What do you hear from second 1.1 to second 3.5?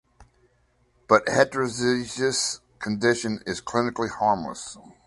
heterozygous condition